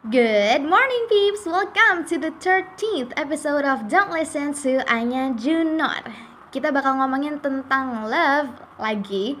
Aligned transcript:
Good 0.00 0.64
morning, 0.64 1.04
peeps! 1.12 1.44
Welcome 1.44 2.08
to 2.08 2.16
the 2.16 2.32
13th 2.40 3.12
episode 3.20 3.68
of 3.68 3.84
Don't 3.84 4.08
Listen 4.08 4.56
to 4.64 4.80
Anya 4.88 5.36
Junor. 5.36 6.00
Kita 6.48 6.72
bakal 6.72 6.96
ngomongin 6.96 7.36
tentang 7.44 8.08
love 8.08 8.48
lagi 8.80 9.36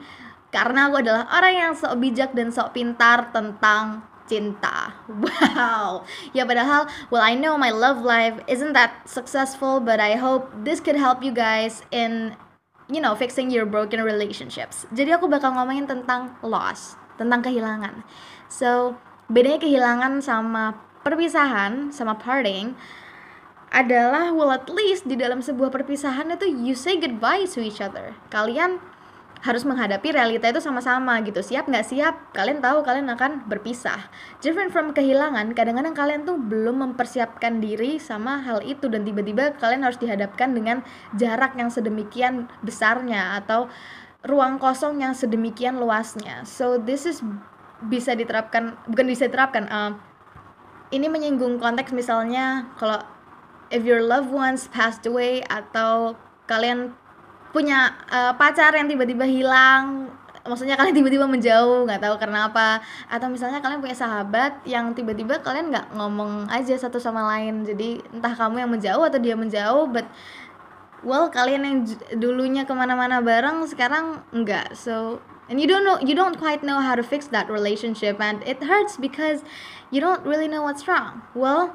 karena 0.52 0.92
aku 0.92 1.00
adalah 1.00 1.24
orang 1.32 1.54
yang 1.56 1.72
sok 1.72 1.96
bijak 2.04 2.36
dan 2.36 2.52
sok 2.52 2.76
pintar 2.76 3.32
tentang 3.32 4.04
cinta. 4.28 5.00
Wow. 5.08 6.04
Ya 6.36 6.44
padahal, 6.44 6.92
well 7.08 7.24
I 7.24 7.40
know 7.40 7.56
my 7.56 7.72
love 7.72 8.04
life 8.04 8.36
isn't 8.44 8.76
that 8.76 9.08
successful, 9.08 9.80
but 9.80 9.96
I 9.96 10.20
hope 10.20 10.52
this 10.52 10.76
could 10.76 11.00
help 11.00 11.24
you 11.24 11.32
guys 11.32 11.88
in 11.88 12.36
you 12.92 13.00
know, 13.00 13.16
fixing 13.16 13.48
your 13.48 13.64
broken 13.64 14.04
relationships. 14.04 14.84
Jadi 14.92 15.16
aku 15.16 15.24
bakal 15.24 15.56
ngomongin 15.56 15.88
tentang 15.88 16.36
loss, 16.44 17.00
tentang 17.16 17.40
kehilangan. 17.40 18.04
So, 18.52 19.00
bedanya 19.30 19.62
kehilangan 19.62 20.18
sama 20.20 20.74
perpisahan 21.06 21.94
sama 21.94 22.18
parting 22.18 22.74
adalah 23.70 24.34
well 24.34 24.50
at 24.50 24.66
least 24.66 25.06
di 25.06 25.14
dalam 25.14 25.38
sebuah 25.38 25.70
perpisahan 25.70 26.34
itu 26.34 26.50
you 26.50 26.74
say 26.74 26.98
goodbye 26.98 27.46
to 27.46 27.62
each 27.62 27.78
other. 27.78 28.18
Kalian 28.28 28.82
harus 29.40 29.64
menghadapi 29.64 30.12
realita 30.12 30.52
itu 30.52 30.60
sama-sama 30.60 31.16
gitu. 31.24 31.40
Siap 31.40 31.64
nggak 31.70 31.86
siap 31.86 32.14
kalian 32.36 32.60
tahu 32.60 32.84
kalian 32.84 33.08
akan 33.14 33.46
berpisah. 33.48 34.10
Different 34.44 34.74
from 34.74 34.92
kehilangan 34.92 35.56
kadang-kadang 35.56 35.96
kalian 35.96 36.26
tuh 36.28 36.36
belum 36.36 36.82
mempersiapkan 36.84 37.62
diri 37.62 37.96
sama 37.96 38.42
hal 38.44 38.60
itu 38.66 38.90
dan 38.92 39.06
tiba-tiba 39.06 39.56
kalian 39.56 39.86
harus 39.86 39.96
dihadapkan 39.96 40.52
dengan 40.52 40.84
jarak 41.16 41.56
yang 41.56 41.72
sedemikian 41.72 42.52
besarnya 42.60 43.40
atau 43.40 43.70
ruang 44.26 44.60
kosong 44.60 45.00
yang 45.00 45.16
sedemikian 45.16 45.80
luasnya. 45.80 46.44
So 46.44 46.76
this 46.76 47.08
is 47.08 47.24
bisa 47.88 48.12
diterapkan 48.12 48.76
bukan 48.84 49.06
bisa 49.08 49.30
diterapkan 49.30 49.64
uh, 49.70 49.92
ini 50.90 51.06
menyinggung 51.06 51.56
konteks 51.62 51.94
misalnya 51.94 52.68
kalau 52.76 53.00
if 53.70 53.86
your 53.86 54.02
loved 54.02 54.28
ones 54.28 54.66
passed 54.68 55.06
away 55.06 55.40
atau 55.46 56.18
kalian 56.50 56.92
punya 57.50 57.94
uh, 58.10 58.34
pacar 58.34 58.74
yang 58.74 58.90
tiba-tiba 58.90 59.26
hilang 59.26 60.10
maksudnya 60.46 60.74
kalian 60.74 60.96
tiba-tiba 60.96 61.26
menjauh 61.28 61.84
nggak 61.84 62.00
tahu 62.00 62.14
karena 62.16 62.48
apa 62.48 62.80
atau 63.06 63.28
misalnya 63.28 63.60
kalian 63.60 63.84
punya 63.84 63.96
sahabat 63.96 64.64
yang 64.64 64.96
tiba-tiba 64.96 65.38
kalian 65.44 65.68
nggak 65.68 65.92
ngomong 65.94 66.48
aja 66.48 66.74
satu 66.80 66.96
sama 66.96 67.28
lain 67.36 67.62
jadi 67.66 68.00
entah 68.14 68.32
kamu 68.32 68.64
yang 68.64 68.70
menjauh 68.72 69.04
atau 69.04 69.20
dia 69.20 69.36
menjauh 69.36 69.84
but 69.92 70.08
well 71.04 71.28
kalian 71.28 71.62
yang 71.64 71.76
dulunya 72.16 72.64
ke 72.64 72.72
mana-mana 72.72 73.20
bareng 73.20 73.68
sekarang 73.68 74.24
enggak 74.32 74.72
so 74.72 75.20
and 75.50 75.60
you 75.60 75.66
don't 75.66 75.82
know 75.82 75.98
you 75.98 76.14
don't 76.14 76.38
quite 76.38 76.62
know 76.62 76.80
how 76.80 76.94
to 76.94 77.02
fix 77.02 77.26
that 77.28 77.50
relationship 77.50 78.22
and 78.22 78.40
it 78.46 78.62
hurts 78.62 78.96
because 78.96 79.42
you 79.90 80.00
don't 80.00 80.24
really 80.24 80.46
know 80.46 80.62
what's 80.62 80.86
wrong. 80.86 81.22
Well 81.34 81.74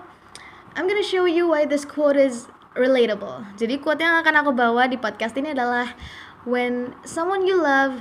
I'm 0.74 0.88
gonna 0.88 1.04
show 1.04 1.28
you 1.28 1.52
why 1.52 1.68
this 1.68 1.84
quote 1.84 2.16
is 2.16 2.48
relatable. 2.74 3.60
Jadi 3.60 3.84
quote 3.84 4.00
yang 4.00 4.24
akan 4.24 4.34
aku 4.40 4.52
bawa 4.56 4.88
di 4.88 4.96
podcast 4.96 5.36
ini 5.36 5.52
adalah 5.52 5.92
when 6.48 6.96
someone 7.04 7.44
you 7.44 7.60
love 7.60 8.00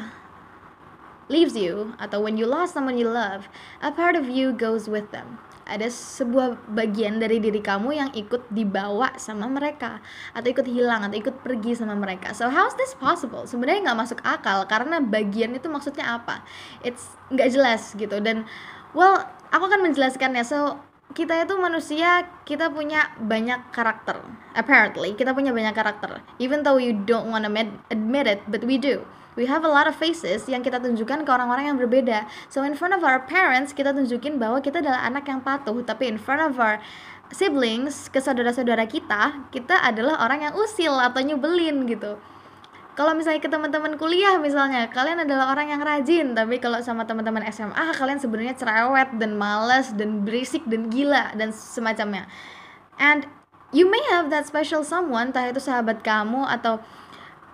leaves 1.29 1.57
you 1.57 1.97
atau 1.99 2.21
when 2.23 2.37
you 2.37 2.47
lost 2.47 2.77
someone 2.77 3.01
you 3.01 3.09
love 3.09 3.49
a 3.81 3.91
part 3.91 4.15
of 4.15 4.29
you 4.29 4.53
goes 4.53 4.87
with 4.87 5.09
them 5.11 5.41
ada 5.65 5.89
sebuah 5.89 6.69
bagian 6.73 7.17
dari 7.17 7.41
diri 7.41 7.61
kamu 7.65 7.91
yang 7.97 8.11
ikut 8.13 8.53
dibawa 8.53 9.17
sama 9.17 9.49
mereka 9.49 10.05
atau 10.37 10.49
ikut 10.49 10.69
hilang 10.69 11.09
atau 11.09 11.17
ikut 11.17 11.41
pergi 11.41 11.77
sama 11.77 11.97
mereka. 11.97 12.37
So 12.37 12.53
how 12.53 12.69
is 12.69 12.77
this 12.77 12.93
possible? 12.97 13.49
Sebenarnya 13.49 13.91
nggak 13.91 13.99
masuk 13.99 14.21
akal 14.25 14.69
karena 14.69 15.01
bagian 15.01 15.57
itu 15.57 15.67
maksudnya 15.73 16.21
apa? 16.21 16.45
It's 16.85 17.17
nggak 17.33 17.49
jelas 17.53 17.97
gitu. 17.97 18.21
Dan 18.21 18.45
well 18.93 19.25
aku 19.51 19.65
akan 19.67 19.89
menjelaskannya. 19.89 20.45
So 20.45 20.79
kita 21.17 21.49
itu 21.49 21.55
manusia 21.57 22.29
kita 22.45 22.69
punya 22.69 23.13
banyak 23.21 23.73
karakter. 23.73 24.21
Apparently 24.53 25.17
kita 25.17 25.33
punya 25.33 25.57
banyak 25.57 25.73
karakter. 25.73 26.21
Even 26.37 26.61
though 26.61 26.77
you 26.77 26.93
don't 26.93 27.33
wanna 27.33 27.49
admit 27.89 28.29
it 28.29 28.45
but 28.49 28.61
we 28.65 28.77
do 28.77 29.05
we 29.35 29.47
have 29.47 29.63
a 29.67 29.71
lot 29.71 29.87
of 29.87 29.95
faces 29.95 30.47
yang 30.51 30.63
kita 30.63 30.79
tunjukkan 30.79 31.27
ke 31.27 31.31
orang-orang 31.31 31.71
yang 31.71 31.79
berbeda. 31.79 32.27
So 32.51 32.63
in 32.63 32.79
front 32.79 32.95
of 32.95 33.03
our 33.03 33.23
parents 33.23 33.75
kita 33.75 33.95
tunjukin 33.95 34.39
bahwa 34.39 34.63
kita 34.63 34.83
adalah 34.83 35.07
anak 35.07 35.27
yang 35.27 35.43
patuh, 35.43 35.79
tapi 35.83 36.11
in 36.11 36.19
front 36.19 36.43
of 36.43 36.59
our 36.59 36.79
siblings, 37.35 38.07
ke 38.13 38.23
saudara-saudara 38.23 38.87
kita, 38.87 39.51
kita 39.51 39.81
adalah 39.81 40.23
orang 40.23 40.47
yang 40.51 40.55
usil 40.55 40.95
atau 41.01 41.21
nyebelin 41.25 41.89
gitu. 41.89 42.15
Kalau 42.95 43.11
misalnya 43.11 43.43
ke 43.43 43.51
teman-teman 43.51 43.99
kuliah 43.99 44.39
misalnya, 44.39 44.87
kalian 44.87 45.27
adalah 45.27 45.51
orang 45.51 45.67
yang 45.67 45.83
rajin, 45.83 46.31
tapi 46.31 46.63
kalau 46.63 46.79
sama 46.79 47.03
teman-teman 47.03 47.43
SMA 47.51 47.91
kalian 47.91 48.23
sebenarnya 48.23 48.55
cerewet 48.55 49.19
dan 49.19 49.35
males 49.35 49.91
dan 49.99 50.23
berisik 50.23 50.63
dan 50.71 50.87
gila 50.95 51.35
dan 51.35 51.51
semacamnya. 51.51 52.31
And 52.95 53.27
you 53.75 53.91
may 53.91 53.99
have 54.15 54.31
that 54.31 54.47
special 54.47 54.87
someone, 54.87 55.35
entah 55.35 55.51
itu 55.51 55.59
sahabat 55.59 56.07
kamu 56.07 56.47
atau 56.47 56.79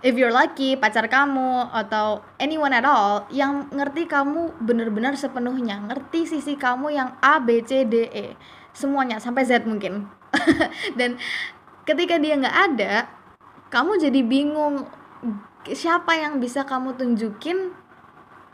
if 0.00 0.16
you're 0.16 0.33
lucky 0.33 0.77
pacar 0.77 1.06
kamu 1.06 1.69
atau 1.72 2.25
anyone 2.41 2.72
at 2.72 2.84
all 2.84 3.28
yang 3.28 3.69
ngerti 3.72 4.09
kamu 4.09 4.53
bener-bener 4.61 5.12
sepenuhnya 5.16 5.81
ngerti 5.84 6.25
sisi 6.25 6.56
kamu 6.56 6.93
yang 6.93 7.16
A 7.21 7.41
B 7.41 7.61
C 7.61 7.84
D 7.84 8.09
E 8.09 8.27
semuanya 8.72 9.21
sampai 9.21 9.44
Z 9.44 9.66
mungkin. 9.69 10.09
Dan 10.99 11.21
ketika 11.84 12.16
dia 12.16 12.39
nggak 12.39 12.59
ada 12.72 12.94
kamu 13.71 14.03
jadi 14.03 14.21
bingung 14.25 14.89
siapa 15.71 16.16
yang 16.16 16.41
bisa 16.41 16.65
kamu 16.65 16.97
tunjukin 16.97 17.77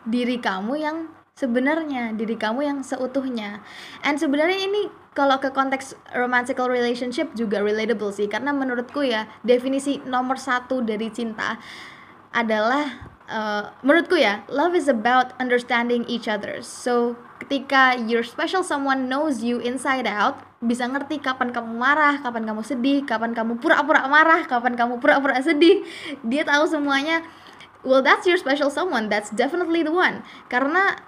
diri 0.07 0.39
kamu 0.43 0.73
yang 0.79 0.97
sebenarnya 1.37 2.17
diri 2.17 2.35
kamu 2.35 2.61
yang 2.65 2.79
seutuhnya. 2.83 3.63
And 4.03 4.17
sebenarnya 4.17 4.67
ini 4.67 4.89
kalau 5.17 5.41
ke 5.41 5.49
konteks 5.49 5.97
romantical 6.13 6.69
relationship 6.69 7.33
juga 7.33 7.65
relatable 7.65 8.13
sih. 8.13 8.29
Karena 8.29 8.53
menurutku 8.53 9.01
ya 9.01 9.25
definisi 9.41 10.05
nomor 10.05 10.37
satu 10.37 10.85
dari 10.85 11.09
cinta 11.09 11.57
adalah 12.37 13.17
uh, 13.33 13.73
menurutku 13.81 14.21
ya 14.21 14.45
love 14.53 14.77
is 14.77 14.93
about 14.93 15.33
understanding 15.41 16.05
each 16.05 16.29
other. 16.29 16.61
So 16.61 17.17
ketika 17.41 17.97
your 17.97 18.21
special 18.21 18.61
someone 18.61 19.09
knows 19.09 19.41
you 19.41 19.57
inside 19.65 20.05
out 20.05 20.45
bisa 20.61 20.85
ngerti 20.85 21.21
kapan 21.21 21.53
kamu 21.53 21.73
marah 21.77 22.21
kapan 22.21 22.45
kamu 22.45 22.61
sedih 22.65 23.05
kapan 23.05 23.33
kamu 23.33 23.61
pura-pura 23.61 24.09
marah 24.09 24.45
kapan 24.45 24.73
kamu 24.77 25.01
pura-pura 25.01 25.41
sedih 25.41 25.81
dia 26.21 26.45
tahu 26.45 26.69
semuanya. 26.69 27.25
Well 27.87 28.03
that's 28.05 28.29
your 28.29 28.37
special 28.37 28.69
someone. 28.69 29.09
That's 29.09 29.33
definitely 29.33 29.81
the 29.81 29.95
one. 29.95 30.27
Karena 30.53 30.99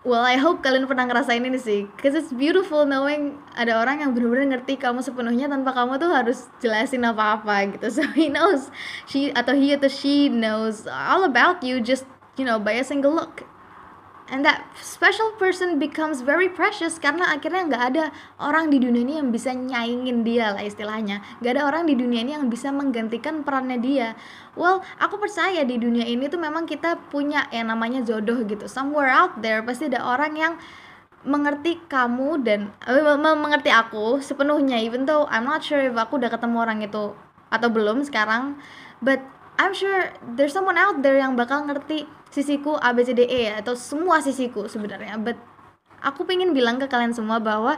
Well, 0.00 0.24
I 0.24 0.40
hope 0.40 0.64
kalian 0.64 0.88
pernah 0.88 1.04
ngerasain 1.04 1.44
ini 1.44 1.60
sih, 1.60 1.84
cause 2.00 2.16
it's 2.16 2.32
beautiful 2.32 2.88
knowing 2.88 3.36
ada 3.52 3.76
orang 3.76 4.00
yang 4.00 4.16
benar-benar 4.16 4.56
ngerti 4.56 4.80
kamu 4.80 5.04
sepenuhnya 5.04 5.44
tanpa 5.44 5.76
kamu 5.76 6.00
tuh 6.00 6.08
harus 6.08 6.48
jelasin 6.56 7.04
apa-apa 7.04 7.76
gitu. 7.76 7.92
So 8.00 8.08
he 8.16 8.32
knows, 8.32 8.72
she 9.04 9.28
atau 9.36 9.52
he 9.52 9.76
atau 9.76 9.92
she 9.92 10.32
knows 10.32 10.88
all 10.88 11.28
about 11.28 11.60
you 11.60 11.84
just 11.84 12.08
you 12.40 12.48
know 12.48 12.56
by 12.56 12.80
a 12.80 12.84
single 12.84 13.12
look 13.12 13.44
and 14.30 14.46
that 14.46 14.62
special 14.78 15.34
person 15.36 15.82
becomes 15.82 16.22
very 16.22 16.46
precious 16.46 16.96
karena 17.02 17.28
akhirnya 17.34 17.66
nggak 17.66 17.84
ada 17.92 18.04
orang 18.38 18.70
di 18.70 18.78
dunia 18.78 19.02
ini 19.02 19.14
yang 19.18 19.28
bisa 19.34 19.50
nyaingin 19.50 20.22
dia 20.22 20.54
lah 20.54 20.62
istilahnya. 20.62 21.20
Nggak 21.42 21.52
ada 21.58 21.62
orang 21.66 21.82
di 21.90 21.98
dunia 21.98 22.22
ini 22.22 22.32
yang 22.38 22.46
bisa 22.46 22.70
menggantikan 22.70 23.42
perannya 23.42 23.82
dia. 23.82 24.08
Well 24.54 24.86
aku 25.02 25.18
percaya 25.18 25.66
di 25.66 25.76
dunia 25.76 26.06
ini 26.06 26.30
tuh 26.30 26.38
memang 26.38 26.64
kita 26.64 27.10
punya 27.10 27.50
yang 27.50 27.68
namanya 27.68 28.06
jodoh 28.06 28.40
gitu. 28.46 28.70
Somewhere 28.70 29.10
out 29.10 29.42
there 29.42 29.60
pasti 29.66 29.90
ada 29.90 30.00
orang 30.06 30.38
yang 30.38 30.54
mengerti 31.20 31.76
kamu 31.84 32.40
dan 32.40 32.72
uh, 32.88 33.18
mengerti 33.36 33.68
aku 33.68 34.22
sepenuhnya. 34.24 34.80
Even 34.80 35.04
though 35.04 35.26
I'm 35.28 35.44
not 35.44 35.66
sure 35.66 35.82
if 35.82 35.98
aku 35.98 36.16
udah 36.16 36.32
ketemu 36.32 36.56
orang 36.62 36.78
itu 36.86 37.12
atau 37.50 37.68
belum 37.68 38.06
sekarang. 38.06 38.56
But 39.02 39.20
I'm 39.60 39.76
sure 39.76 40.08
there's 40.24 40.56
someone 40.56 40.80
out 40.80 41.04
there 41.04 41.20
yang 41.20 41.36
bakal 41.36 41.68
ngerti 41.68 42.08
sisiku 42.30 42.78
A 42.78 42.94
B 42.94 43.02
C 43.02 43.12
D 43.12 43.26
E 43.26 43.50
ya 43.50 43.60
atau 43.60 43.74
semua 43.74 44.22
sisiku 44.22 44.70
sebenarnya. 44.70 45.18
But 45.18 45.36
aku 46.00 46.24
pengen 46.24 46.56
bilang 46.56 46.78
ke 46.78 46.86
kalian 46.86 47.12
semua 47.12 47.42
bahwa 47.42 47.76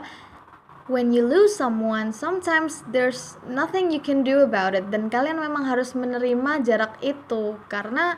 when 0.87 1.11
you 1.11 1.25
lose 1.25 1.57
someone 1.57 2.13
sometimes 2.13 2.85
there's 2.93 3.35
nothing 3.49 3.89
you 3.89 3.99
can 3.99 4.21
do 4.21 4.45
about 4.45 4.77
it. 4.77 4.87
Dan 4.93 5.09
kalian 5.09 5.41
memang 5.41 5.65
harus 5.65 5.97
menerima 5.97 6.63
jarak 6.63 7.01
itu 7.03 7.57
karena 7.67 8.15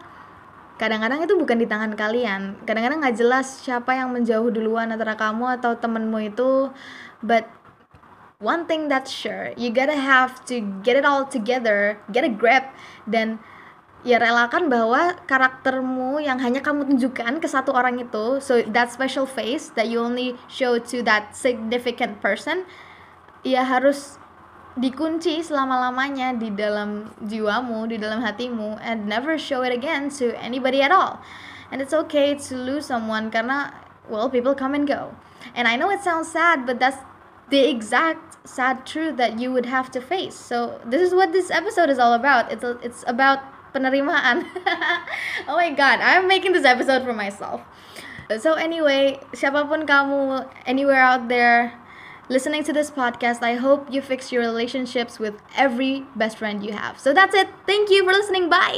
kadang-kadang 0.76 1.24
itu 1.24 1.40
bukan 1.40 1.58
di 1.58 1.68
tangan 1.68 1.96
kalian. 1.96 2.60
Kadang-kadang 2.68 3.00
nggak 3.00 3.18
jelas 3.18 3.64
siapa 3.64 3.96
yang 3.96 4.12
menjauh 4.12 4.52
duluan 4.52 4.92
antara 4.92 5.16
kamu 5.16 5.56
atau 5.58 5.80
temenmu 5.80 6.20
itu. 6.36 6.70
But 7.24 7.48
one 8.44 8.68
thing 8.68 8.92
that's 8.92 9.10
sure 9.10 9.56
you 9.56 9.72
gotta 9.72 9.96
have 9.96 10.44
to 10.44 10.60
get 10.84 11.00
it 11.00 11.08
all 11.08 11.24
together 11.24 11.96
get 12.12 12.28
a 12.28 12.32
grip 12.32 12.68
dan 13.08 13.40
ya 14.06 14.22
relakan 14.22 14.70
bahwa 14.70 15.18
karaktermu 15.26 16.22
yang 16.22 16.38
hanya 16.38 16.62
kamu 16.62 16.86
tunjukkan 16.86 17.42
ke 17.42 17.48
satu 17.50 17.74
orang 17.74 17.98
itu 17.98 18.38
so 18.38 18.62
that 18.70 18.94
special 18.94 19.26
face 19.26 19.74
that 19.74 19.90
you 19.90 19.98
only 19.98 20.38
show 20.46 20.78
to 20.78 21.02
that 21.02 21.34
significant 21.34 22.22
person 22.22 22.70
ya 23.42 23.66
harus 23.66 24.22
dikunci 24.78 25.42
selama-lamanya 25.42 26.36
di 26.36 26.52
dalam 26.52 27.10
jiwamu, 27.24 27.90
di 27.90 27.98
dalam 27.98 28.22
hatimu 28.22 28.78
and 28.84 29.10
never 29.10 29.42
show 29.42 29.66
it 29.66 29.74
again 29.74 30.12
to 30.12 30.36
anybody 30.38 30.86
at 30.86 30.92
all. 30.92 31.24
And 31.72 31.82
it's 31.82 31.96
okay 32.06 32.36
to 32.36 32.54
lose 32.54 32.86
someone 32.86 33.32
karena 33.32 33.74
well 34.06 34.30
people 34.30 34.54
come 34.54 34.78
and 34.78 34.86
go. 34.86 35.16
And 35.58 35.66
I 35.66 35.80
know 35.80 35.90
it 35.90 36.06
sounds 36.06 36.30
sad 36.30 36.68
but 36.68 36.78
that's 36.78 37.02
the 37.50 37.66
exact 37.66 38.38
sad 38.46 38.86
truth 38.86 39.18
that 39.18 39.40
you 39.40 39.50
would 39.50 39.66
have 39.66 39.90
to 39.96 40.02
face. 40.04 40.36
So 40.36 40.78
this 40.86 41.02
is 41.02 41.16
what 41.16 41.32
this 41.32 41.50
episode 41.50 41.90
is 41.90 41.98
all 41.98 42.14
about. 42.14 42.52
It's 42.52 42.68
it's 42.84 43.02
about 43.08 43.55
penerimaan. 43.76 44.48
oh 45.52 45.60
my 45.60 45.76
god, 45.76 46.00
I'm 46.00 46.32
making 46.32 46.56
this 46.56 46.64
episode 46.64 47.04
for 47.04 47.12
myself. 47.12 47.60
So 48.40 48.56
anyway, 48.56 49.20
siapapun 49.36 49.84
kamu 49.84 50.48
anywhere 50.64 51.04
out 51.04 51.28
there 51.28 51.76
listening 52.30 52.64
to 52.64 52.74
this 52.74 52.90
podcast, 52.90 53.44
I 53.44 53.56
hope 53.56 53.92
you 53.92 54.02
fix 54.02 54.32
your 54.32 54.42
relationships 54.42 55.20
with 55.20 55.36
every 55.56 56.06
best 56.16 56.38
friend 56.38 56.64
you 56.64 56.74
have. 56.74 57.00
So 57.00 57.14
that's 57.14 57.36
it. 57.36 57.50
Thank 57.66 57.90
you 57.90 58.04
for 58.04 58.14
listening. 58.14 58.50
Bye. 58.50 58.74